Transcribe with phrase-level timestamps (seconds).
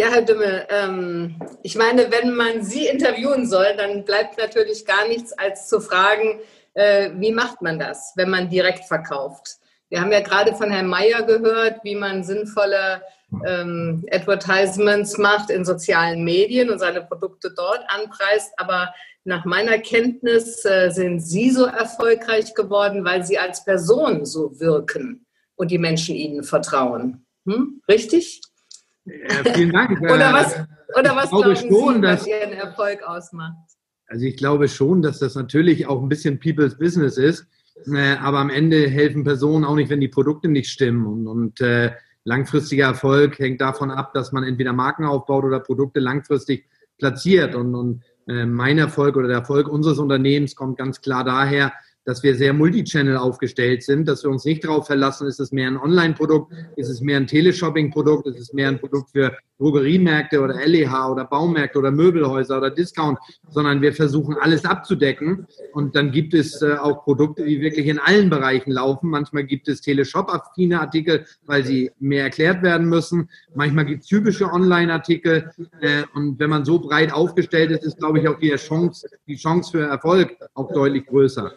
[0.00, 5.06] Ja, Herr Dümmel, ähm, ich meine, wenn man Sie interviewen soll, dann bleibt natürlich gar
[5.06, 6.40] nichts, als zu fragen,
[6.72, 9.58] äh, wie macht man das, wenn man direkt verkauft?
[9.90, 13.02] Wir haben ja gerade von Herrn Mayer gehört, wie man sinnvolle
[13.46, 18.54] ähm, Advertisements macht in sozialen Medien und seine Produkte dort anpreist.
[18.56, 24.58] Aber nach meiner Kenntnis äh, sind Sie so erfolgreich geworden, weil Sie als Person so
[24.60, 27.26] wirken und die Menschen Ihnen vertrauen.
[27.46, 27.82] Hm?
[27.86, 28.40] Richtig?
[29.28, 30.00] Ja, vielen Dank.
[30.00, 30.56] oder was,
[30.98, 33.56] oder was glauben schon, Sie, was Ihren Erfolg ausmacht?
[34.06, 37.46] Also ich glaube schon, dass das natürlich auch ein bisschen People's Business ist.
[37.86, 41.06] Äh, aber am Ende helfen Personen auch nicht, wenn die Produkte nicht stimmen.
[41.06, 41.92] Und, und äh,
[42.24, 47.54] langfristiger Erfolg hängt davon ab, dass man entweder Marken aufbaut oder Produkte langfristig platziert.
[47.54, 51.72] Und, und äh, mein Erfolg oder der Erfolg unseres Unternehmens kommt ganz klar daher,
[52.04, 55.68] dass wir sehr multichannel aufgestellt sind, dass wir uns nicht darauf verlassen, ist es mehr
[55.68, 60.54] ein Online-Produkt, ist es mehr ein Teleshopping-Produkt, ist es mehr ein Produkt für Drogeriemärkte oder
[60.66, 63.18] LEH oder Baumärkte oder Möbelhäuser oder Discount,
[63.50, 65.46] sondern wir versuchen alles abzudecken.
[65.74, 69.10] Und dann gibt es äh, auch Produkte, die wirklich in allen Bereichen laufen.
[69.10, 73.28] Manchmal gibt es Teleshop-affine Artikel, weil sie mehr erklärt werden müssen.
[73.54, 75.50] Manchmal gibt es typische Online-Artikel.
[75.80, 79.36] Äh, und wenn man so breit aufgestellt ist, ist, glaube ich, auch die Chance, die
[79.36, 81.52] Chance für Erfolg auch deutlich größer.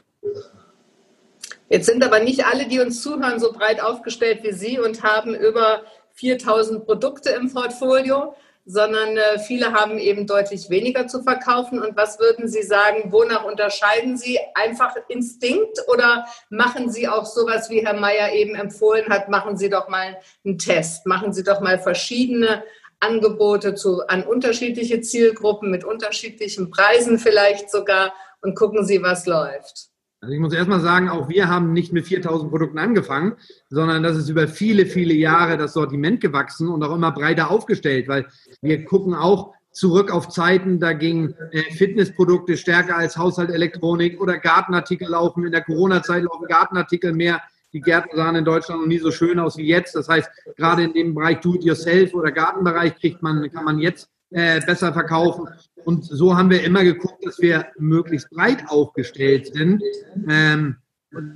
[1.69, 5.33] Jetzt sind aber nicht alle, die uns zuhören, so breit aufgestellt wie Sie und haben
[5.33, 11.81] über 4000 Produkte im Portfolio, sondern äh, viele haben eben deutlich weniger zu verkaufen.
[11.81, 14.39] Und was würden Sie sagen, wonach unterscheiden Sie?
[14.53, 19.69] Einfach Instinkt oder machen Sie auch sowas, wie Herr Mayer eben empfohlen hat, machen Sie
[19.69, 22.63] doch mal einen Test, machen Sie doch mal verschiedene
[22.99, 29.92] Angebote zu, an unterschiedliche Zielgruppen mit unterschiedlichen Preisen vielleicht sogar und gucken Sie, was läuft.
[30.23, 33.33] Also ich muss erstmal sagen, auch wir haben nicht mit 4000 Produkten angefangen,
[33.69, 38.07] sondern das ist über viele, viele Jahre das Sortiment gewachsen und auch immer breiter aufgestellt,
[38.07, 38.27] weil
[38.61, 45.09] wir gucken auch zurück auf Zeiten, da gingen äh, Fitnessprodukte stärker als Haushaltelektronik oder Gartenartikel
[45.09, 45.45] laufen.
[45.45, 47.41] In der Corona-Zeit laufen Gartenartikel mehr.
[47.73, 49.93] Die Gärten sahen in Deutschland noch nie so schön aus wie jetzt.
[49.93, 54.61] Das heißt, gerade in dem Bereich Do-it-yourself oder Gartenbereich kriegt man, kann man jetzt äh,
[54.65, 55.49] besser verkaufen.
[55.85, 59.81] Und so haben wir immer geguckt, dass wir möglichst breit aufgestellt sind.
[60.27, 60.77] Ähm,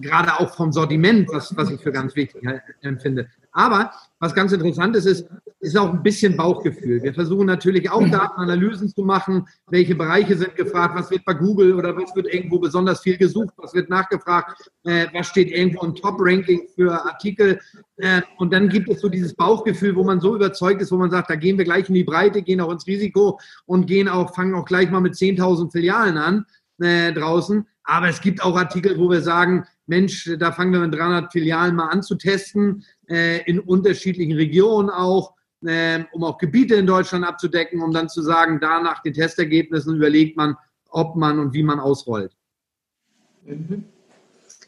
[0.02, 2.42] gerade auch vom Sortiment, was, was ich für ganz wichtig
[2.82, 3.30] empfinde.
[3.58, 5.28] Aber was ganz interessant ist, ist,
[5.60, 7.02] ist auch ein bisschen Bauchgefühl.
[7.02, 11.74] Wir versuchen natürlich auch Datenanalysen zu machen, welche Bereiche sind gefragt, was wird bei Google
[11.74, 15.96] oder was wird irgendwo besonders viel gesucht, was wird nachgefragt, äh, was steht irgendwo im
[15.96, 17.60] Top-Ranking für Artikel.
[17.96, 21.10] Äh, und dann gibt es so dieses Bauchgefühl, wo man so überzeugt ist, wo man
[21.10, 24.36] sagt, da gehen wir gleich in die Breite, gehen auch ins Risiko und gehen auch,
[24.36, 26.46] fangen auch gleich mal mit 10.000 Filialen an
[26.80, 27.66] äh, draußen.
[27.84, 31.76] Aber es gibt auch Artikel, wo wir sagen, Mensch, da fangen wir mit 300 Filialen
[31.76, 35.34] mal an zu testen, in unterschiedlichen Regionen auch,
[35.66, 39.96] äh, um auch Gebiete in Deutschland abzudecken, um dann zu sagen, da nach den Testergebnissen
[39.96, 40.56] überlegt man,
[40.90, 42.32] ob man und wie man ausrollt.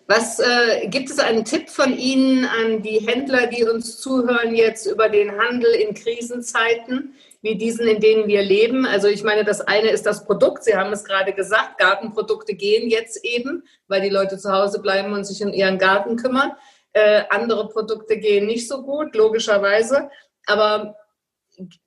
[0.07, 4.87] Was äh, gibt es einen Tipp von Ihnen an die Händler, die uns zuhören jetzt
[4.87, 7.13] über den Handel in Krisenzeiten?
[7.41, 8.85] wie diesen, in denen wir leben.
[8.85, 10.63] Also ich meine, das eine ist das Produkt.
[10.63, 15.13] Sie haben es gerade gesagt, Gartenprodukte gehen jetzt eben, weil die Leute zu Hause bleiben
[15.13, 16.51] und sich um ihren Garten kümmern.
[16.93, 20.09] Äh, andere Produkte gehen nicht so gut, logischerweise.
[20.47, 20.95] Aber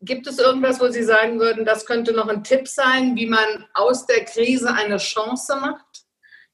[0.01, 3.65] gibt es irgendwas, wo Sie sagen würden, das könnte noch ein Tipp sein, wie man
[3.75, 6.05] aus der Krise eine Chance macht?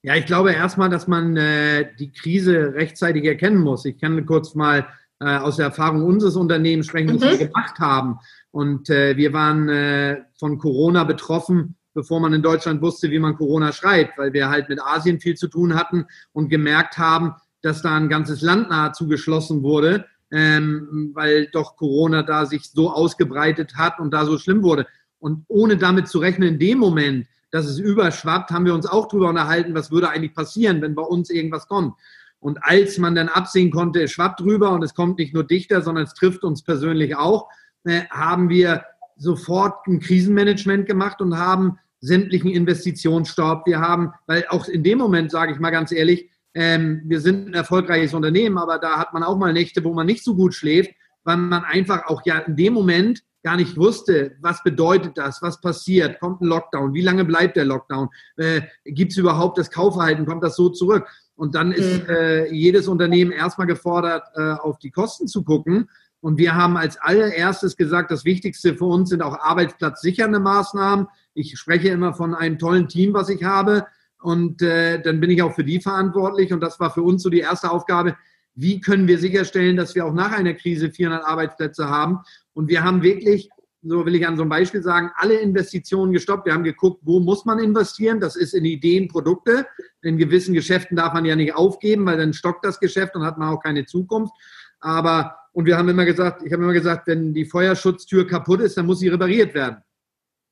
[0.03, 3.85] Ja, ich glaube erstmal, dass man äh, die Krise rechtzeitig erkennen muss.
[3.85, 4.87] Ich kann kurz mal
[5.21, 7.39] äh, aus der Erfahrung unseres Unternehmens sprechen, was mhm.
[7.39, 8.19] wir gemacht haben.
[8.53, 13.37] Und äh, wir waren äh, von Corona betroffen, bevor man in Deutschland wusste, wie man
[13.37, 17.83] Corona schreibt, weil wir halt mit Asien viel zu tun hatten und gemerkt haben, dass
[17.83, 23.77] da ein ganzes Land nahezu geschlossen wurde, ähm, weil doch Corona da sich so ausgebreitet
[23.77, 24.87] hat und da so schlimm wurde.
[25.19, 29.09] Und ohne damit zu rechnen, in dem Moment, dass es überschwappt, haben wir uns auch
[29.09, 31.95] darüber unterhalten, was würde eigentlich passieren, wenn bei uns irgendwas kommt.
[32.41, 35.83] Und als man dann absehen konnte, es schwappt drüber und es kommt nicht nur dichter,
[35.83, 37.49] sondern es trifft uns persönlich auch,
[37.85, 38.85] äh, haben wir
[39.17, 43.67] sofort ein Krisenmanagement gemacht und haben sämtlichen Investitionsstopp.
[43.67, 47.47] Wir haben, weil auch in dem Moment, sage ich mal ganz ehrlich, ähm, wir sind
[47.47, 50.55] ein erfolgreiches Unternehmen, aber da hat man auch mal Nächte, wo man nicht so gut
[50.55, 50.91] schläft,
[51.23, 55.61] weil man einfach auch ja in dem Moment gar nicht wusste, was bedeutet das, was
[55.61, 58.09] passiert, kommt ein Lockdown, wie lange bleibt der Lockdown,
[58.39, 61.07] äh, gibt es überhaupt das Kaufverhalten, kommt das so zurück?
[61.37, 62.11] Und dann ist mhm.
[62.11, 65.89] äh, jedes Unternehmen erstmal gefordert, äh, auf die Kosten zu gucken.
[66.21, 71.07] Und wir haben als allererstes gesagt, das Wichtigste für uns sind auch arbeitsplatzsichernde Maßnahmen.
[71.35, 73.87] Ich spreche immer von einem tollen Team, was ich habe.
[74.21, 76.53] Und äh, dann bin ich auch für die verantwortlich.
[76.53, 78.17] Und das war für uns so die erste Aufgabe.
[78.55, 82.21] Wie können wir sicherstellen, dass wir auch nach einer Krise 400 Arbeitsplätze haben?
[82.55, 83.51] Und wir haben wirklich
[83.83, 86.47] so will ich an so einem Beispiel sagen, alle Investitionen gestoppt.
[86.47, 88.21] Wir haben geguckt, wo muss man investieren.
[88.21, 89.67] Das ist in Ideen, Produkte.
[90.03, 93.39] In gewissen Geschäften darf man ja nicht aufgeben, weil dann stockt das Geschäft und hat
[93.39, 94.33] man auch keine Zukunft.
[94.81, 98.77] Aber, und wir haben immer gesagt, ich habe immer gesagt, wenn die Feuerschutztür kaputt ist,
[98.77, 99.79] dann muss sie repariert werden.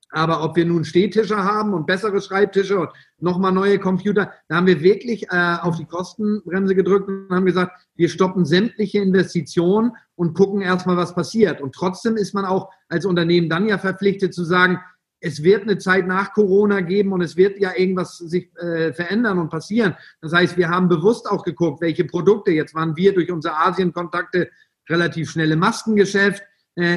[0.09, 2.89] Aber ob wir nun Stehtische haben und bessere Schreibtische und
[3.19, 7.71] nochmal neue Computer, da haben wir wirklich äh, auf die Kostenbremse gedrückt und haben gesagt,
[7.95, 11.59] wir stoppen sämtliche Investitionen und gucken erstmal, was passiert.
[11.59, 14.79] Und trotzdem ist man auch als Unternehmen dann ja verpflichtet zu sagen,
[15.19, 19.39] es wird eine Zeit nach Corona geben und es wird ja irgendwas sich äh, verändern
[19.39, 19.95] und passieren.
[20.21, 24.49] Das heißt, wir haben bewusst auch geguckt, welche Produkte, jetzt waren wir durch unsere Asienkontakte
[24.89, 26.43] relativ schnelle Maskengeschäft,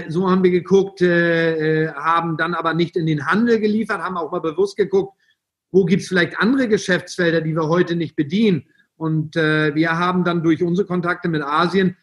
[0.08, 4.18] so haben wir geguckt, äh, äh, haben dann aber nicht in den Handel geliefert, haben
[4.18, 5.14] auch mal bewusst geguckt,
[5.72, 8.64] wo gibt es vielleicht andere Geschäftsfelder, die wir heute nicht bedienen.
[8.96, 11.96] Und wir haben dann durch unsere Kontakte mit Asien,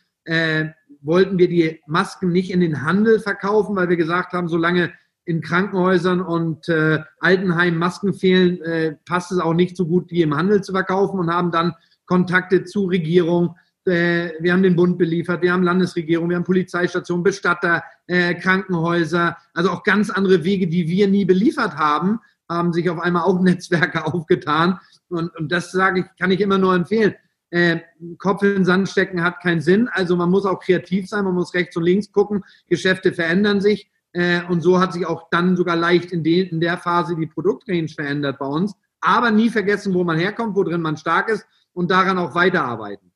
[1.02, 4.94] wollten wir die Masken nicht in den Handel verkaufen, weil wir gesagt haben, solange
[5.28, 10.22] in Krankenhäusern und äh, Altenheimen Masken fehlen, äh, passt es auch nicht so gut, die
[10.22, 11.74] im Handel zu verkaufen und haben dann
[12.06, 17.24] Kontakte zu Regierung, äh, wir haben den Bund beliefert, wir haben Landesregierung, wir haben Polizeistationen,
[17.24, 22.20] Bestatter, äh, Krankenhäuser, also auch ganz andere Wege, die wir nie beliefert haben,
[22.50, 24.80] haben sich auf einmal auch Netzwerke aufgetan.
[25.10, 27.16] Und, und das sage ich, kann ich immer nur empfehlen.
[27.50, 27.80] Äh,
[28.18, 29.88] Kopf in den Sand stecken hat keinen Sinn.
[29.92, 32.44] Also man muss auch kreativ sein, man muss rechts und links gucken.
[32.68, 33.90] Geschäfte verändern sich.
[34.12, 37.28] Äh, und so hat sich auch dann sogar leicht in, de, in der Phase die
[37.28, 38.74] Produktrange verändert bei uns.
[39.00, 43.12] Aber nie vergessen, wo man herkommt, worin man stark ist und daran auch weiterarbeiten.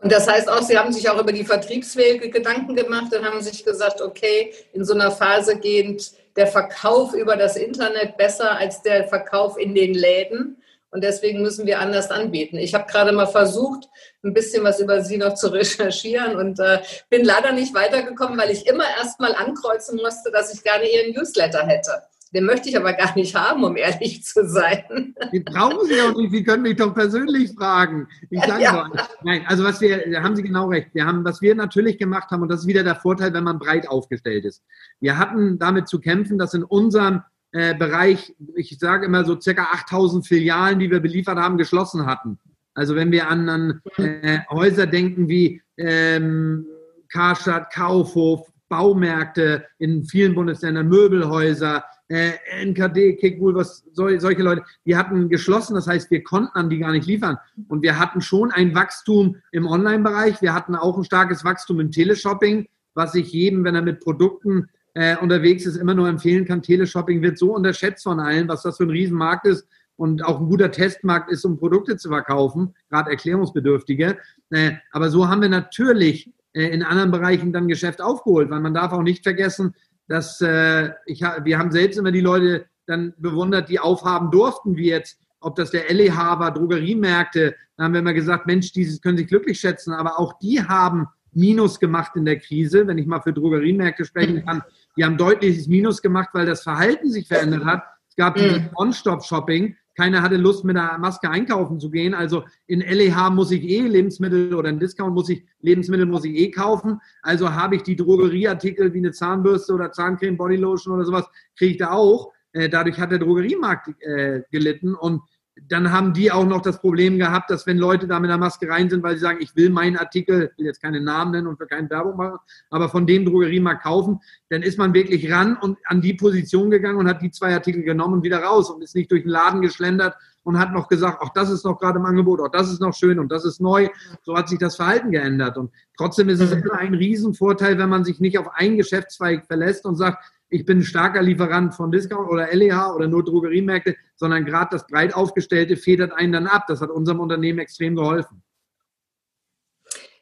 [0.00, 3.42] Und das heißt auch, Sie haben sich auch über die Vertriebswege Gedanken gemacht und haben
[3.42, 8.82] sich gesagt, okay, in so einer Phase geht der Verkauf über das Internet besser als
[8.82, 10.56] der Verkauf in den Läden.
[10.90, 12.56] Und deswegen müssen wir anders anbieten.
[12.56, 13.88] Ich habe gerade mal versucht,
[14.24, 16.80] ein bisschen was über Sie noch zu recherchieren und äh,
[17.10, 21.14] bin leider nicht weitergekommen, weil ich immer erst mal ankreuzen musste, dass ich gerne Ihren
[21.14, 22.02] Newsletter hätte.
[22.32, 25.14] Den möchte ich aber gar nicht haben, um ehrlich zu sein.
[25.32, 26.30] Die brauchen Sie auch nicht.
[26.30, 28.06] Sie können mich doch persönlich fragen.
[28.30, 28.88] Ich sage ja.
[29.24, 30.90] Nein, also was wir, da haben Sie genau recht.
[30.94, 33.58] Wir haben, was wir natürlich gemacht haben, und das ist wieder der Vorteil, wenn man
[33.58, 34.62] breit aufgestellt ist.
[35.00, 37.22] Wir hatten damit zu kämpfen, dass in unserem
[37.52, 42.38] äh, Bereich, ich sage immer so circa 8000 Filialen, die wir beliefert haben, geschlossen hatten.
[42.74, 46.64] Also wenn wir an, an äh, Häuser denken wie ähm,
[47.12, 52.32] Karstadt, Kaufhof, Baumärkte in vielen Bundesländern, Möbelhäuser, äh,
[52.64, 56.90] NKD, Kickbull, was solche Leute, die hatten geschlossen, das heißt, wir konnten an die gar
[56.90, 57.38] nicht liefern.
[57.68, 61.92] Und wir hatten schon ein Wachstum im Online-Bereich, wir hatten auch ein starkes Wachstum im
[61.92, 66.62] Teleshopping, was ich jedem, wenn er mit Produkten äh, unterwegs ist, immer nur empfehlen kann.
[66.62, 70.48] Teleshopping wird so unterschätzt von allen, was das für ein Riesenmarkt ist und auch ein
[70.48, 74.18] guter Testmarkt ist, um Produkte zu verkaufen, gerade erklärungsbedürftige.
[74.50, 78.74] Äh, aber so haben wir natürlich äh, in anderen Bereichen dann Geschäft aufgeholt, weil man
[78.74, 79.74] darf auch nicht vergessen,
[80.10, 84.88] dass äh, ich, wir haben selbst immer die Leute dann bewundert, die aufhaben durften, wie
[84.88, 89.16] jetzt, ob das der LEH war, Drogeriemärkte, da haben wir immer gesagt, Mensch, die können
[89.16, 93.20] sich glücklich schätzen, aber auch die haben Minus gemacht in der Krise, wenn ich mal
[93.20, 94.64] für Drogeriemärkte sprechen kann.
[94.96, 97.84] Die haben deutliches Minus gemacht, weil das Verhalten sich verändert hat.
[98.08, 98.70] Es gab dieses mhm.
[98.74, 99.76] On-Stop-Shopping.
[100.00, 102.14] Keiner hatte Lust, mit einer Maske einkaufen zu gehen.
[102.14, 106.34] Also in LEH muss ich eh Lebensmittel oder in Discount muss ich Lebensmittel muss ich
[106.36, 106.98] eh kaufen.
[107.20, 111.76] Also habe ich die Drogerieartikel wie eine Zahnbürste oder Zahncreme, Bodylotion oder sowas, kriege ich
[111.76, 112.32] da auch.
[112.52, 115.20] Äh, dadurch hat der Drogeriemarkt äh, gelitten und
[115.68, 118.68] dann haben die auch noch das Problem gehabt, dass wenn Leute da mit einer Maske
[118.68, 121.46] rein sind, weil sie sagen, ich will meinen Artikel, ich will jetzt keine Namen nennen
[121.46, 122.38] und für keine Werbung machen,
[122.70, 126.98] aber von dem Drogeriemarkt kaufen, dann ist man wirklich ran und an die Position gegangen
[126.98, 129.60] und hat die zwei Artikel genommen und wieder raus und ist nicht durch den Laden
[129.60, 132.80] geschlendert und hat noch gesagt, auch das ist noch gerade im Angebot, auch das ist
[132.80, 133.88] noch schön und das ist neu.
[134.22, 135.58] So hat sich das Verhalten geändert.
[135.58, 139.84] Und trotzdem ist es immer ein Riesenvorteil, wenn man sich nicht auf einen Geschäftszweig verlässt
[139.84, 144.44] und sagt, ich bin ein starker Lieferant von Discount oder LEH oder nur Drogeriemärkte, sondern
[144.44, 146.64] gerade das breit aufgestellte federt einen dann ab.
[146.66, 148.42] Das hat unserem Unternehmen extrem geholfen.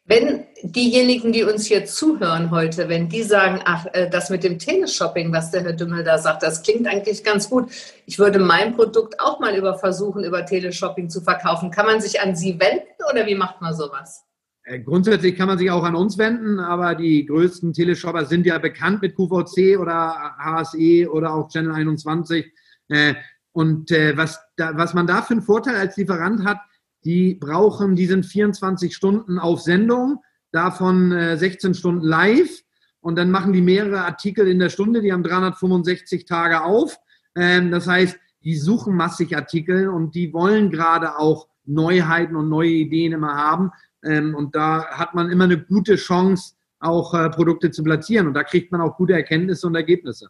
[0.05, 4.59] Wenn diejenigen, die uns hier zuhören heute, wenn die sagen, ach, äh, das mit dem
[4.59, 7.71] Teleshopping, was der Herr Dümmel da sagt, das klingt eigentlich ganz gut.
[8.07, 11.71] Ich würde mein Produkt auch mal über versuchen, über Teleshopping zu verkaufen.
[11.71, 14.28] Kann man sich an Sie wenden oder wie macht man sowas?
[14.69, 18.59] Äh, grundsätzlich kann man sich auch an uns wenden, aber die größten Teleshopper sind ja
[18.59, 22.53] bekannt mit QVC oder HSE oder auch Channel 21.
[22.89, 23.15] Äh,
[23.53, 26.59] und äh, was, was man da für einen Vorteil als Lieferant hat,
[27.05, 30.23] die brauchen, die sind 24 Stunden auf Sendung,
[30.53, 32.63] davon 16 Stunden live
[33.01, 36.99] und dann machen die mehrere Artikel in der Stunde, die haben 365 Tage auf.
[37.35, 42.71] Ähm, das heißt, die suchen massig Artikel und die wollen gerade auch Neuheiten und neue
[42.71, 43.71] Ideen immer haben.
[44.05, 48.27] Ähm, und da hat man immer eine gute Chance, auch äh, Produkte zu platzieren.
[48.27, 50.29] Und da kriegt man auch gute Erkenntnisse und Ergebnisse.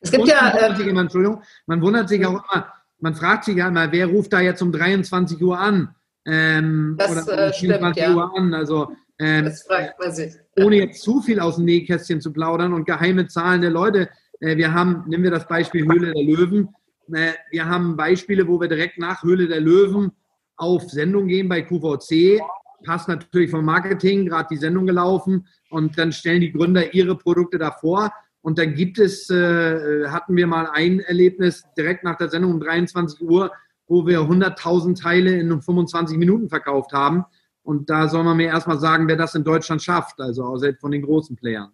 [0.00, 0.42] Es gibt und ja.
[0.42, 3.90] Man wundert, sich immer, Entschuldigung, man wundert sich auch immer, man fragt sich ja immer,
[3.92, 5.94] wer ruft da jetzt um 23 Uhr an?
[6.24, 8.14] Ähm, das oder um 24 ja.
[8.14, 8.54] Uhr an.
[8.54, 10.34] Also ähm, das fragt man sich.
[10.58, 14.08] ohne jetzt zu viel aus dem Nähkästchen zu plaudern und geheime Zahlen der Leute.
[14.40, 16.68] Äh, wir haben, nehmen wir das Beispiel Höhle der Löwen.
[17.12, 20.12] Äh, wir haben Beispiele, wo wir direkt nach Höhle der Löwen
[20.56, 22.40] auf Sendung gehen bei QVC.
[22.84, 27.58] Passt natürlich vom Marketing, gerade die Sendung gelaufen und dann stellen die Gründer ihre Produkte
[27.58, 28.12] davor.
[28.42, 32.60] Und dann gibt es, äh, hatten wir mal ein Erlebnis direkt nach der Sendung um
[32.60, 33.50] 23 Uhr,
[33.88, 37.24] wo wir 100.000 Teile in 25 Minuten verkauft haben.
[37.62, 40.92] Und da soll man mir erstmal sagen, wer das in Deutschland schafft, also außer von
[40.92, 41.72] den großen Playern.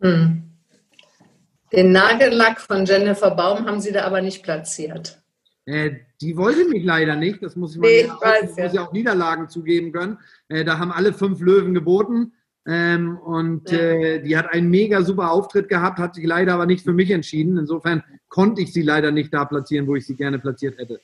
[0.00, 0.44] Hm.
[1.72, 5.20] Den Nagellack von Jennifer Baum haben Sie da aber nicht platziert.
[5.68, 8.82] Äh, die wollte mich leider nicht, das muss ich, nee, ich auch, weiß, muss ja.
[8.82, 10.18] auch Niederlagen zugeben können.
[10.48, 12.32] Äh, da haben alle fünf Löwen geboten.
[12.66, 13.78] Ähm, und ja.
[13.78, 17.10] äh, die hat einen mega super Auftritt gehabt, hat sich leider aber nicht für mich
[17.10, 17.58] entschieden.
[17.58, 21.00] Insofern konnte ich sie leider nicht da platzieren, wo ich sie gerne platziert hätte.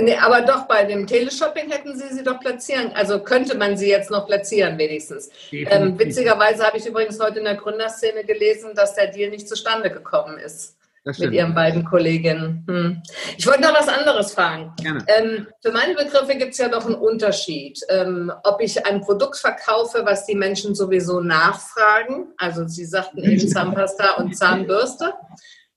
[0.00, 2.92] Nee, aber doch bei dem Teleshopping hätten Sie sie doch platzieren.
[2.94, 5.30] Also könnte man sie jetzt noch platzieren, wenigstens.
[5.50, 9.90] Ähm, witzigerweise habe ich übrigens heute in der Gründerszene gelesen, dass der Deal nicht zustande
[9.90, 10.77] gekommen ist
[11.18, 12.64] mit Ihren beiden Kolleginnen.
[12.68, 13.02] Hm.
[13.36, 14.74] Ich wollte noch was anderes fragen.
[15.06, 19.36] Ähm, für meine Begriffe gibt es ja doch einen Unterschied, ähm, ob ich ein Produkt
[19.36, 22.32] verkaufe, was die Menschen sowieso nachfragen.
[22.36, 25.14] Also Sie sagten eben Zahnpasta und Zahnbürste.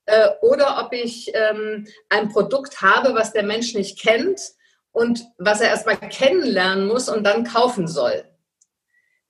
[0.06, 4.40] Äh, oder ob ich ähm, ein Produkt habe, was der Mensch nicht kennt
[4.90, 8.24] und was er erstmal kennenlernen muss und dann kaufen soll.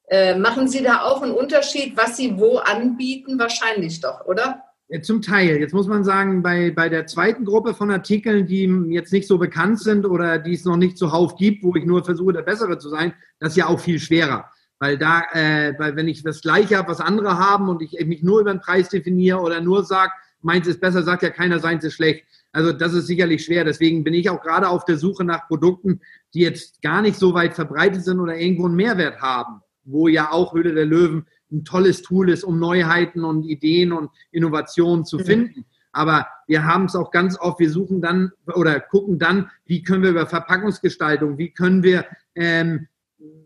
[0.08, 3.38] Äh, machen Sie da auch einen Unterschied, was Sie wo anbieten?
[3.38, 4.62] Wahrscheinlich doch, oder?
[5.00, 5.58] Zum Teil.
[5.58, 9.38] Jetzt muss man sagen, bei, bei der zweiten Gruppe von Artikeln, die jetzt nicht so
[9.38, 12.76] bekannt sind oder die es noch nicht zuhauf gibt, wo ich nur versuche, der Bessere
[12.78, 14.50] zu sein, das ist ja auch viel schwerer.
[14.78, 18.22] Weil da, äh, weil wenn ich das Gleiche habe, was andere haben und ich mich
[18.22, 21.84] nur über den Preis definiere oder nur sage, meins ist besser, sagt ja keiner, seins
[21.84, 22.24] ist schlecht.
[22.52, 23.64] Also das ist sicherlich schwer.
[23.64, 26.00] Deswegen bin ich auch gerade auf der Suche nach Produkten,
[26.34, 30.30] die jetzt gar nicht so weit verbreitet sind oder irgendwo einen Mehrwert haben, wo ja
[30.30, 35.18] auch Höhle der Löwen ein tolles Tool ist, um Neuheiten und Ideen und Innovationen zu
[35.18, 35.24] mhm.
[35.24, 35.64] finden.
[35.92, 40.02] Aber wir haben es auch ganz oft, wir suchen dann oder gucken dann, wie können
[40.02, 42.88] wir über Verpackungsgestaltung, wie können wir, ähm,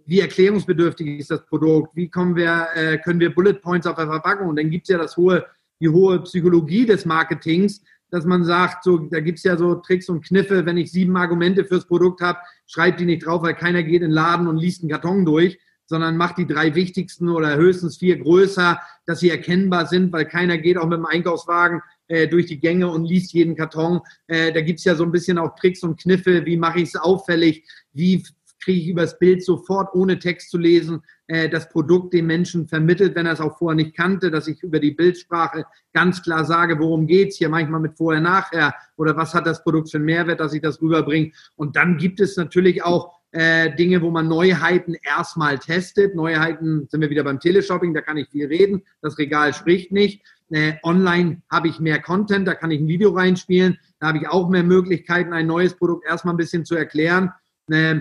[0.07, 4.07] wie erklärungsbedürftig ist das Produkt, wie kommen wir, äh, können wir Bullet Points auf der
[4.07, 4.49] Verpackung.
[4.49, 5.45] Und dann gibt es ja das hohe,
[5.81, 10.09] die hohe Psychologie des Marketings, dass man sagt, so, da gibt es ja so Tricks
[10.09, 13.83] und Kniffe, wenn ich sieben Argumente fürs Produkt habe, schreibt die nicht drauf, weil keiner
[13.83, 17.57] geht in den Laden und liest einen Karton durch, sondern macht die drei wichtigsten oder
[17.57, 22.29] höchstens vier größer, dass sie erkennbar sind, weil keiner geht auch mit dem Einkaufswagen äh,
[22.29, 24.01] durch die Gänge und liest jeden Karton.
[24.27, 26.97] Äh, da gibt's ja so ein bisschen auch Tricks und Kniffe, wie mache ich es
[26.97, 28.23] auffällig, wie
[28.67, 33.15] kriege ich übers Bild sofort, ohne Text zu lesen, äh, das Produkt den Menschen vermittelt,
[33.15, 36.79] wenn er es auch vorher nicht kannte, dass ich über die Bildsprache ganz klar sage,
[36.79, 40.41] worum geht's hier, manchmal mit vorher, nachher oder was hat das Produkt für einen Mehrwert,
[40.41, 41.33] dass ich das rüberbringe.
[41.55, 46.15] Und dann gibt es natürlich auch äh, Dinge, wo man Neuheiten erstmal testet.
[46.15, 48.83] Neuheiten sind wir wieder beim Teleshopping, da kann ich viel reden.
[49.03, 50.23] Das Regal spricht nicht.
[50.49, 53.79] Äh, online habe ich mehr Content, da kann ich ein Video reinspielen.
[54.01, 57.31] Da habe ich auch mehr Möglichkeiten, ein neues Produkt erstmal ein bisschen zu erklären.
[57.69, 57.97] Äh,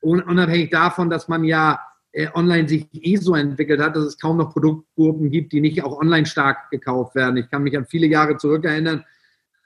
[0.00, 1.78] unabhängig davon, dass man ja
[2.10, 5.84] äh, online sich eh so entwickelt hat, dass es kaum noch Produktgruppen gibt, die nicht
[5.84, 7.36] auch online stark gekauft werden.
[7.36, 9.04] Ich kann mich an viele Jahre zurückerinnern,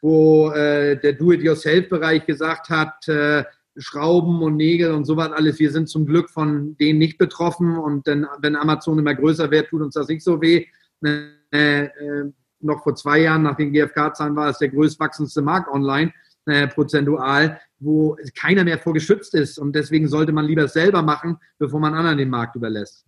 [0.02, 3.44] wo äh, der Do-it-yourself-Bereich gesagt hat, äh,
[3.78, 5.58] Schrauben und Nägel und sowas alles.
[5.58, 9.68] Wir sind zum Glück von denen nicht betroffen und denn, wenn Amazon immer größer wird,
[9.68, 10.66] tut uns das nicht so weh.
[11.04, 16.12] Äh, äh, noch vor zwei Jahren nach den GfK-Zahlen war es der größtwachsendste Markt online,
[16.46, 19.58] äh, prozentual, wo keiner mehr vor geschützt ist.
[19.58, 23.04] Und deswegen sollte man lieber selber machen, bevor man anderen den Markt überlässt.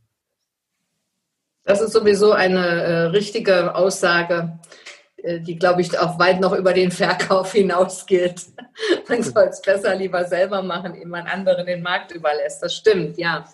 [1.64, 4.58] Das ist sowieso eine äh, richtige Aussage.
[5.28, 8.47] Äh, die, glaube ich, auch weit noch über den Verkauf hinausgeht.
[9.08, 12.62] Man soll es besser lieber selber machen, ehe man anderen den Markt überlässt.
[12.62, 13.44] Das stimmt, ja.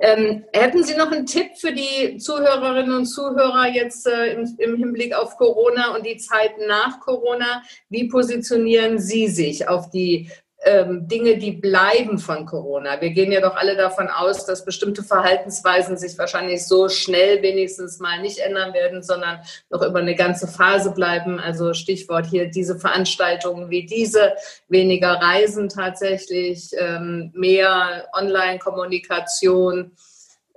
[0.00, 4.76] Ähm, hätten Sie noch einen Tipp für die Zuhörerinnen und Zuhörer jetzt äh, im, im,
[4.76, 7.62] Hinblick auf Corona und die Zeiten nach Corona?
[7.88, 10.30] Wie positionieren Sie sich auf die
[10.64, 13.00] ähm, Dinge, die bleiben von Corona.
[13.00, 18.00] Wir gehen ja doch alle davon aus, dass bestimmte Verhaltensweisen sich wahrscheinlich so schnell wenigstens
[18.00, 21.38] mal nicht ändern werden, sondern noch über eine ganze Phase bleiben.
[21.38, 24.34] Also Stichwort hier diese Veranstaltungen wie diese,
[24.68, 29.92] weniger Reisen tatsächlich, ähm, mehr Online-Kommunikation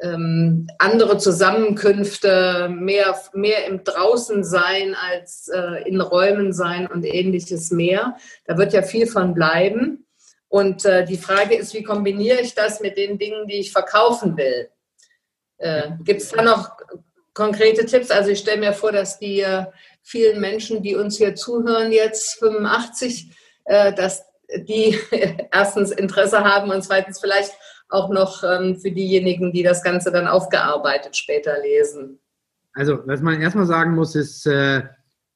[0.01, 7.71] ähm, andere Zusammenkünfte, mehr, mehr im Draußen sein als äh, in Räumen sein und ähnliches
[7.71, 8.17] mehr.
[8.45, 10.07] Da wird ja viel von bleiben.
[10.47, 14.35] Und äh, die Frage ist, wie kombiniere ich das mit den Dingen, die ich verkaufen
[14.35, 14.69] will?
[15.57, 16.71] Äh, Gibt es da noch
[17.33, 18.11] konkrete Tipps?
[18.11, 19.65] Also ich stelle mir vor, dass die äh,
[20.01, 23.31] vielen Menschen, die uns hier zuhören, jetzt 85,
[23.65, 24.25] äh, dass
[24.67, 24.99] die
[25.51, 27.53] erstens Interesse haben und zweitens vielleicht
[27.91, 32.19] auch noch ähm, für diejenigen, die das Ganze dann aufgearbeitet später lesen.
[32.73, 34.83] Also, was man erstmal sagen muss, ist, äh,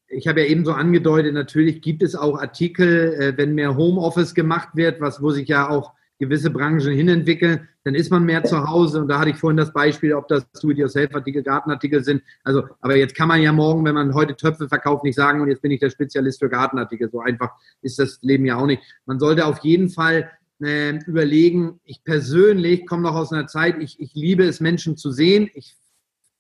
[0.08, 4.34] ich habe ja eben so angedeutet, natürlich gibt es auch Artikel, äh, wenn mehr Homeoffice
[4.34, 8.70] gemacht wird, was, wo sich ja auch gewisse Branchen hinentwickeln, dann ist man mehr zu
[8.70, 9.02] Hause.
[9.02, 12.24] Und da hatte ich vorhin das Beispiel, ob das Do-it-yourself-Artikel, Gartenartikel sind.
[12.44, 15.50] Also, aber jetzt kann man ja morgen, wenn man heute Töpfe verkauft, nicht sagen, und
[15.50, 17.10] jetzt bin ich der Spezialist für Gartenartikel.
[17.12, 18.82] So einfach ist das Leben ja auch nicht.
[19.06, 20.32] Man sollte auf jeden Fall
[20.62, 25.12] äh, überlegen, ich persönlich komme noch aus einer Zeit, ich, ich liebe es, Menschen zu
[25.12, 25.50] sehen.
[25.54, 25.76] Ich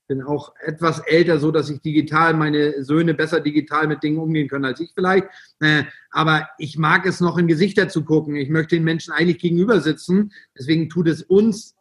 [0.07, 4.47] bin auch etwas älter, so dass ich digital, meine Söhne besser digital mit Dingen umgehen
[4.47, 5.27] können als ich vielleicht.
[5.59, 8.35] Äh, aber ich mag es noch in Gesichter zu gucken.
[8.35, 10.31] Ich möchte den Menschen eigentlich gegenüber sitzen.
[10.57, 11.75] Deswegen tut es uns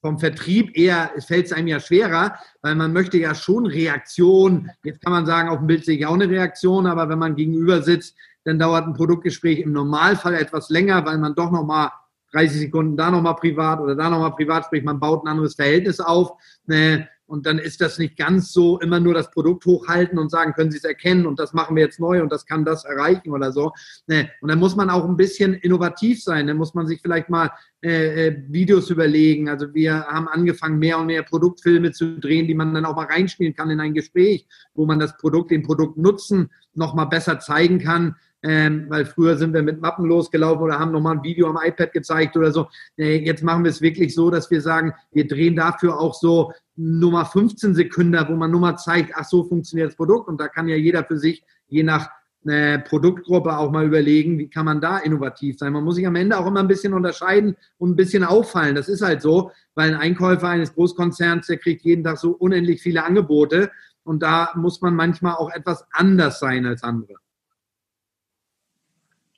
[0.00, 4.70] vom Vertrieb eher, es fällt es einem ja schwerer, weil man möchte ja schon Reaktion.
[4.84, 7.34] Jetzt kann man sagen, auf dem Bild sehe ich auch eine Reaktion, aber wenn man
[7.34, 8.16] gegenüber sitzt,
[8.48, 11.90] dann dauert ein Produktgespräch im Normalfall etwas länger, weil man doch nochmal
[12.32, 14.86] 30 Sekunden da nochmal privat oder da nochmal privat spricht.
[14.86, 16.32] Man baut ein anderes Verhältnis auf.
[16.66, 20.54] Äh, und dann ist das nicht ganz so immer nur das Produkt hochhalten und sagen,
[20.54, 23.32] können Sie es erkennen und das machen wir jetzt neu und das kann das erreichen
[23.32, 23.72] oder so.
[24.06, 26.46] Und dann muss man auch ein bisschen innovativ sein.
[26.46, 27.50] Dann muss man sich vielleicht mal
[27.82, 29.50] äh, äh, Videos überlegen.
[29.50, 33.06] Also wir haben angefangen, mehr und mehr Produktfilme zu drehen, die man dann auch mal
[33.06, 37.78] reinspielen kann in ein Gespräch, wo man das Produkt, den Produktnutzen noch mal besser zeigen
[37.78, 38.16] kann.
[38.42, 41.92] Ähm, weil früher sind wir mit Mappen losgelaufen oder haben nochmal ein Video am iPad
[41.92, 42.68] gezeigt oder so.
[42.96, 46.52] Äh, jetzt machen wir es wirklich so, dass wir sagen, wir drehen dafür auch so
[46.76, 50.46] Nummer 15 Sekunden, wo man nur mal zeigt, ach so funktioniert das Produkt und da
[50.46, 52.08] kann ja jeder für sich, je nach
[52.46, 55.72] äh, Produktgruppe auch mal überlegen, wie kann man da innovativ sein.
[55.72, 58.76] Man muss sich am Ende auch immer ein bisschen unterscheiden und ein bisschen auffallen.
[58.76, 62.80] Das ist halt so, weil ein Einkäufer eines Großkonzerns, der kriegt jeden Tag so unendlich
[62.80, 63.72] viele Angebote
[64.04, 67.14] und da muss man manchmal auch etwas anders sein als andere.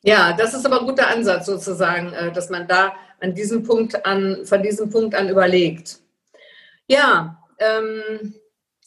[0.02, 4.06] Ja, das ist aber ein guter Ansatz sozusagen, äh, dass man da an diesem Punkt
[4.06, 5.98] an, von diesem Punkt an überlegt.
[6.86, 8.34] Ja, ähm,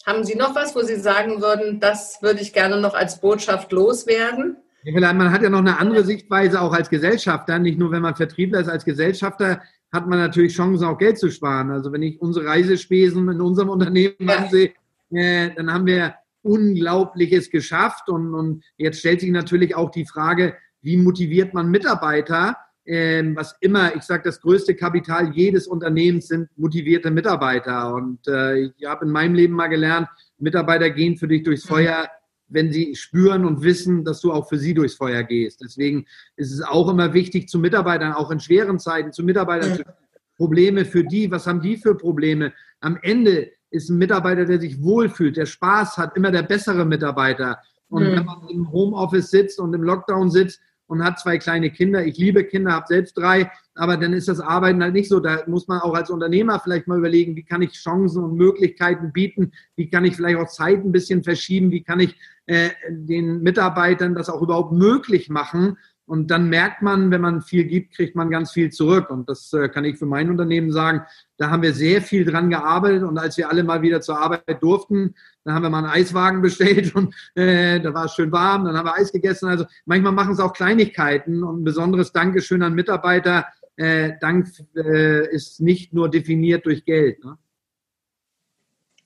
[0.06, 3.72] haben Sie noch was, wo Sie sagen würden, das würde ich gerne noch als Botschaft
[3.72, 4.58] loswerden?
[4.86, 7.58] Man hat ja noch eine andere Sichtweise auch als Gesellschafter.
[7.58, 9.62] Nicht nur, wenn man Vertriebler ist, als Gesellschafter
[9.94, 11.72] hat man natürlich Chancen, auch Geld zu sparen.
[11.72, 14.38] Also wenn ich unsere Reisespesen in unserem Unternehmen ja.
[14.38, 14.74] ansehe,
[15.12, 18.10] äh, dann haben wir Unglaubliches geschafft.
[18.10, 22.58] Und, und jetzt stellt sich natürlich auch die Frage, wie motiviert man Mitarbeiter?
[22.86, 27.94] ähm, was immer, ich sage, das größte Kapital jedes Unternehmens sind motivierte Mitarbeiter.
[27.94, 31.70] Und äh, ich habe in meinem Leben mal gelernt, Mitarbeiter gehen für dich durchs mhm.
[31.70, 32.10] Feuer,
[32.50, 35.62] wenn sie spüren und wissen, dass du auch für sie durchs Feuer gehst.
[35.64, 39.94] Deswegen ist es auch immer wichtig, zu Mitarbeitern, auch in schweren Zeiten, zu Mitarbeitern, ja.
[40.36, 42.54] Probleme für die, was haben die für Probleme?
[42.82, 47.60] Am Ende ist ein Mitarbeiter, der sich wohlfühlt, der Spaß hat, immer der bessere Mitarbeiter.
[47.88, 48.16] Und mhm.
[48.16, 52.06] wenn man im Homeoffice sitzt und im Lockdown sitzt, und hat zwei kleine Kinder.
[52.06, 55.20] Ich liebe Kinder, habe selbst drei, aber dann ist das Arbeiten halt nicht so.
[55.20, 59.12] Da muss man auch als Unternehmer vielleicht mal überlegen, wie kann ich Chancen und Möglichkeiten
[59.12, 62.16] bieten, wie kann ich vielleicht auch Zeit ein bisschen verschieben, wie kann ich
[62.46, 65.78] äh, den Mitarbeitern das auch überhaupt möglich machen.
[66.06, 69.10] Und dann merkt man, wenn man viel gibt, kriegt man ganz viel zurück.
[69.10, 71.04] Und das äh, kann ich für mein Unternehmen sagen.
[71.38, 73.04] Da haben wir sehr viel dran gearbeitet.
[73.04, 76.42] Und als wir alle mal wieder zur Arbeit durften, dann haben wir mal einen Eiswagen
[76.44, 78.66] bestellt und äh, da war es schön warm.
[78.66, 79.48] Dann haben wir Eis gegessen.
[79.48, 81.44] Also manchmal machen es auch Kleinigkeiten.
[81.44, 83.46] Und ein besonderes Dankeschön an Mitarbeiter.
[83.78, 87.24] Äh, Dank äh, ist nicht nur definiert durch Geld.
[87.24, 87.38] Ne?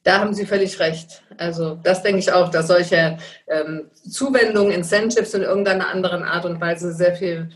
[0.07, 1.21] Da haben Sie völlig recht.
[1.37, 6.61] Also das denke ich auch, dass solche ähm, Zuwendungen, Incentives in irgendeiner anderen Art und
[6.61, 7.49] Weise sehr viel,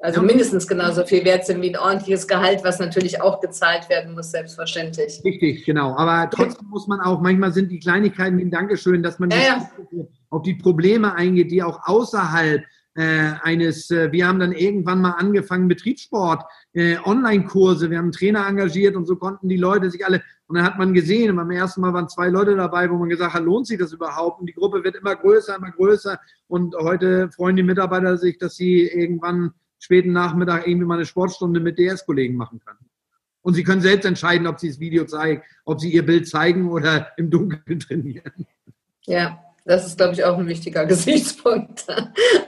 [0.00, 0.26] also ja.
[0.26, 4.32] mindestens genauso viel wert sind wie ein ordentliches Gehalt, was natürlich auch gezahlt werden muss,
[4.32, 5.22] selbstverständlich.
[5.24, 5.96] Richtig, genau.
[5.96, 9.38] Aber trotzdem muss man auch, manchmal sind die Kleinigkeiten wie ein Dankeschön, dass man ja,
[9.38, 10.04] ja.
[10.28, 12.64] auf die Probleme eingeht, die auch außerhalb
[12.94, 18.12] äh, eines, äh, wir haben dann irgendwann mal angefangen, Betriebssport, äh, Online-Kurse, wir haben einen
[18.12, 21.50] Trainer engagiert und so konnten die Leute sich alle, und dann hat man gesehen, beim
[21.50, 24.40] ersten Mal waren zwei Leute dabei, wo man gesagt hat, lohnt sich das überhaupt?
[24.40, 28.56] Und die Gruppe wird immer größer, immer größer und heute freuen die Mitarbeiter sich, dass
[28.56, 32.78] sie irgendwann späten Nachmittag irgendwie mal eine Sportstunde mit DS-Kollegen machen können.
[33.42, 36.70] Und sie können selbst entscheiden, ob sie das Video zeigen, ob sie ihr Bild zeigen
[36.70, 38.46] oder im Dunkeln trainieren.
[39.06, 41.86] Ja, das ist, glaube ich, auch ein wichtiger Gesichtspunkt.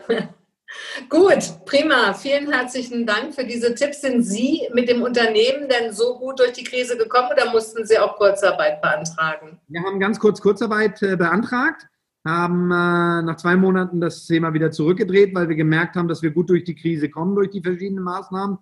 [1.09, 2.15] Gut, prima.
[2.15, 4.01] Vielen herzlichen Dank für diese Tipps.
[4.01, 7.99] Sind Sie mit dem Unternehmen denn so gut durch die Krise gekommen oder mussten Sie
[7.99, 9.59] auch Kurzarbeit beantragen?
[9.69, 11.87] Wir haben ganz kurz Kurzarbeit äh, beantragt,
[12.25, 16.31] haben äh, nach zwei Monaten das Thema wieder zurückgedreht, weil wir gemerkt haben, dass wir
[16.31, 18.59] gut durch die Krise kommen, durch die verschiedenen Maßnahmen.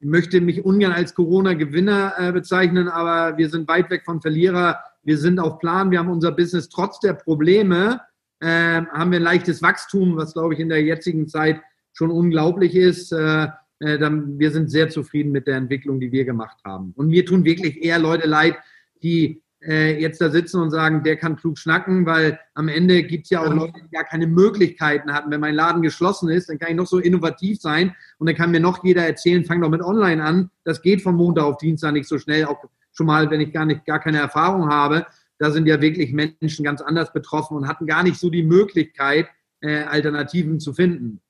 [0.00, 4.78] ich möchte mich ungern als Corona-Gewinner äh, bezeichnen, aber wir sind weit weg von Verlierer.
[5.06, 8.00] Wir sind auf Plan, wir haben unser Business trotz der Probleme,
[8.40, 11.60] äh, haben wir ein leichtes Wachstum, was, glaube ich, in der jetzigen Zeit
[11.92, 13.12] schon unglaublich ist.
[13.12, 13.46] Äh,
[13.78, 16.92] äh, dann, wir sind sehr zufrieden mit der Entwicklung, die wir gemacht haben.
[16.96, 18.56] Und mir tun wirklich eher Leute leid,
[19.00, 23.26] die äh, jetzt da sitzen und sagen, der kann klug schnacken, weil am Ende gibt
[23.26, 25.30] es ja auch Leute, die gar keine Möglichkeiten hatten.
[25.30, 28.50] Wenn mein Laden geschlossen ist, dann kann ich noch so innovativ sein und dann kann
[28.50, 30.50] mir noch jeder erzählen, fang doch mit Online an.
[30.64, 32.60] Das geht von Montag auf Dienstag nicht so schnell, auch
[32.96, 35.06] schon mal, wenn ich gar nicht, gar keine Erfahrung habe.
[35.38, 39.28] Da sind ja wirklich Menschen ganz anders betroffen und hatten gar nicht so die Möglichkeit,
[39.60, 41.20] äh, Alternativen zu finden.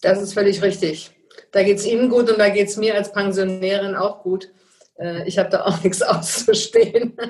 [0.00, 1.10] Das ist völlig richtig.
[1.50, 4.50] Da geht es Ihnen gut und da geht es mir als Pensionärin auch gut.
[4.98, 7.16] Äh, ich habe da auch nichts auszustehen.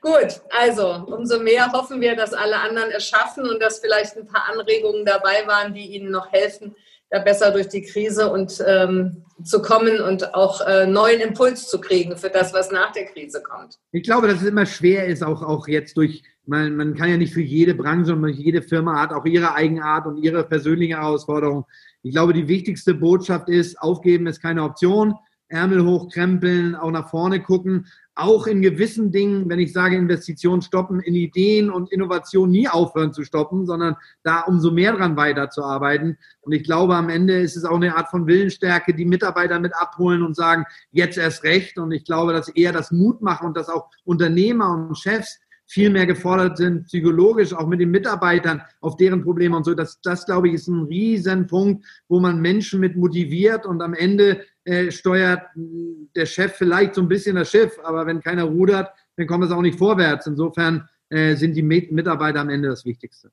[0.00, 4.26] Gut, also umso mehr hoffen wir, dass alle anderen es schaffen und dass vielleicht ein
[4.26, 6.74] paar Anregungen dabei waren, die Ihnen noch helfen,
[7.10, 11.80] da besser durch die Krise und ähm, zu kommen und auch äh, neuen Impuls zu
[11.80, 13.78] kriegen für das, was nach der Krise kommt.
[13.92, 17.16] Ich glaube, dass es immer schwer ist, auch, auch jetzt durch, man, man kann ja
[17.16, 21.66] nicht für jede Branche und jede Firma hat auch ihre Eigenart und ihre persönliche Herausforderung.
[22.02, 25.14] Ich glaube, die wichtigste Botschaft ist, aufgeben ist keine Option.
[25.48, 31.00] Ärmel hochkrempeln, auch nach vorne gucken, auch in gewissen Dingen, wenn ich sage Investitionen stoppen,
[31.00, 36.16] in Ideen und Innovation nie aufhören zu stoppen, sondern da umso mehr dran weiterzuarbeiten.
[36.40, 39.74] Und ich glaube, am Ende ist es auch eine Art von Willensstärke, die Mitarbeiter mit
[39.76, 41.78] abholen und sagen, jetzt erst recht.
[41.78, 45.90] Und ich glaube, dass eher das Mut machen und dass auch Unternehmer und Chefs viel
[45.90, 49.74] mehr gefordert sind, psychologisch, auch mit den Mitarbeitern, auf deren Probleme und so.
[49.74, 54.44] Das, das glaube ich, ist ein Riesenpunkt, wo man Menschen mit motiviert und am Ende
[54.64, 59.26] äh, steuert der Chef vielleicht so ein bisschen das Schiff, aber wenn keiner rudert, dann
[59.26, 60.26] kommt es auch nicht vorwärts.
[60.26, 63.30] Insofern äh, sind die Mitarbeiter am Ende das Wichtigste.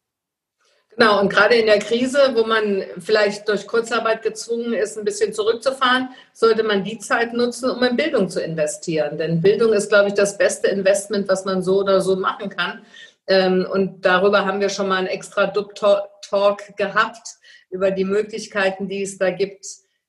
[0.95, 5.33] Genau, und gerade in der Krise, wo man vielleicht durch Kurzarbeit gezwungen ist, ein bisschen
[5.33, 9.17] zurückzufahren, sollte man die Zeit nutzen, um in Bildung zu investieren.
[9.17, 12.85] Denn Bildung ist, glaube ich, das beste Investment, was man so oder so machen kann.
[13.27, 17.27] Ähm, und darüber haben wir schon mal einen extra Dub-Talk gehabt,
[17.71, 19.65] über die Möglichkeiten, die es da gibt,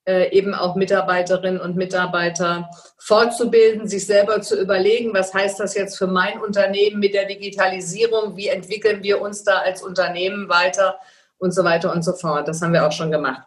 [0.07, 6.07] eben auch Mitarbeiterinnen und Mitarbeiter fortzubilden, sich selber zu überlegen, was heißt das jetzt für
[6.07, 10.99] mein Unternehmen mit der Digitalisierung, wie entwickeln wir uns da als Unternehmen weiter
[11.39, 12.49] und so weiter und so fort.
[12.49, 13.43] Das haben wir auch schon gemacht.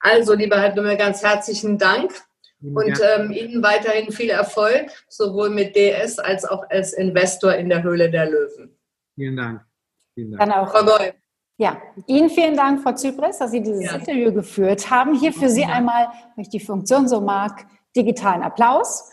[0.00, 2.12] Also, lieber Herr Dummel, ganz herzlichen Dank
[2.72, 7.82] und ähm, Ihnen weiterhin viel Erfolg, sowohl mit DS als auch als Investor in der
[7.82, 8.78] Höhle der Löwen.
[9.14, 9.64] Vielen Dank.
[10.14, 10.40] Vielen Dank.
[10.40, 10.70] Dann auch.
[10.70, 11.12] Frau Goy.
[11.56, 13.94] Ja, Ihnen vielen Dank, Frau Zypris, dass Sie dieses ja.
[13.94, 15.14] Interview geführt haben.
[15.14, 19.10] Hier für Sie einmal, wenn ich die Funktion so mag, digitalen Applaus.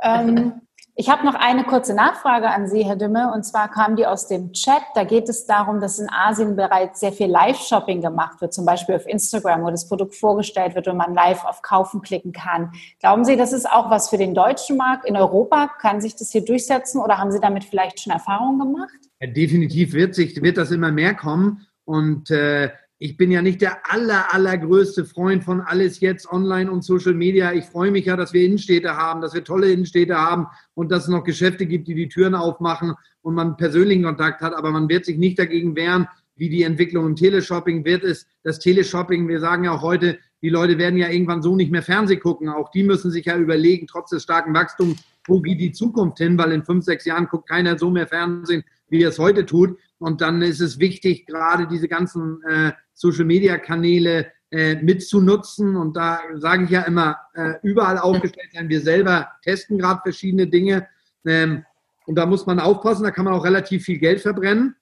[0.00, 0.60] Ähm,
[0.94, 4.28] ich habe noch eine kurze Nachfrage an Sie, Herr Dümme, und zwar kam die aus
[4.28, 4.82] dem Chat.
[4.94, 8.96] Da geht es darum, dass in Asien bereits sehr viel Live-Shopping gemacht wird, zum Beispiel
[8.96, 12.72] auf Instagram, wo das Produkt vorgestellt wird und man live auf Kaufen klicken kann.
[13.00, 15.06] Glauben Sie, das ist auch was für den deutschen Markt?
[15.06, 18.98] In Europa kann sich das hier durchsetzen oder haben Sie damit vielleicht schon Erfahrungen gemacht?
[19.20, 21.66] Ja, definitiv wird, sich, wird das immer mehr kommen.
[21.90, 26.84] Und äh, ich bin ja nicht der aller, allergrößte Freund von alles jetzt online und
[26.84, 27.52] Social Media.
[27.52, 31.04] Ich freue mich ja, dass wir Innenstädte haben, dass wir tolle Innenstädte haben und dass
[31.04, 34.54] es noch Geschäfte gibt, die die Türen aufmachen und man persönlichen Kontakt hat.
[34.54, 38.28] Aber man wird sich nicht dagegen wehren, wie die Entwicklung im Teleshopping wird es.
[38.44, 41.82] Das Teleshopping, wir sagen ja auch heute, die Leute werden ja irgendwann so nicht mehr
[41.82, 42.48] Fernsehen gucken.
[42.48, 46.38] Auch die müssen sich ja überlegen, trotz des starken Wachstums, wo geht die Zukunft hin?
[46.38, 49.76] Weil in fünf, sechs Jahren guckt keiner so mehr Fernsehen, wie er es heute tut.
[50.00, 55.76] Und dann ist es wichtig, gerade diese ganzen äh, Social-Media-Kanäle äh, mitzunutzen.
[55.76, 58.70] Und da sage ich ja immer, äh, überall aufgestellt sein.
[58.70, 60.88] Wir selber testen gerade verschiedene Dinge.
[61.26, 61.64] Ähm,
[62.06, 64.74] und da muss man aufpassen, da kann man auch relativ viel Geld verbrennen.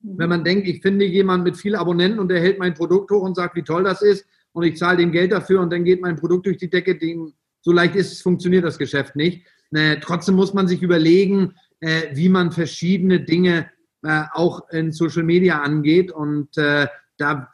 [0.00, 3.22] Wenn man denkt, ich finde jemanden mit vielen Abonnenten und der hält mein Produkt hoch
[3.22, 6.02] und sagt, wie toll das ist und ich zahle dem Geld dafür und dann geht
[6.02, 9.46] mein Produkt durch die Decke, dem, so leicht ist es, funktioniert das Geschäft nicht.
[9.70, 13.70] Äh, trotzdem muss man sich überlegen, äh, wie man verschiedene Dinge
[14.02, 16.10] äh, auch in Social Media angeht.
[16.10, 16.86] Und äh,
[17.18, 17.48] da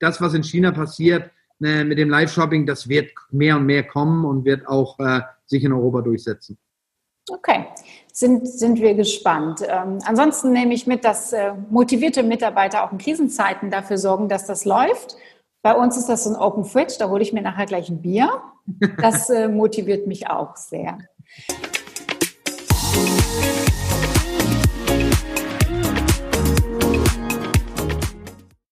[0.00, 1.30] das, was in China passiert
[1.62, 5.64] äh, mit dem Live-Shopping, das wird mehr und mehr kommen und wird auch äh, sich
[5.64, 6.58] in Europa durchsetzen.
[7.30, 7.66] Okay,
[8.12, 9.60] sind, sind wir gespannt.
[9.68, 14.46] Ähm, ansonsten nehme ich mit, dass äh, motivierte Mitarbeiter auch in Krisenzeiten dafür sorgen, dass
[14.46, 15.16] das läuft.
[15.62, 18.00] Bei uns ist das so ein Open Fridge, da hole ich mir nachher gleich ein
[18.00, 18.30] Bier.
[19.00, 20.98] Das äh, motiviert mich auch sehr.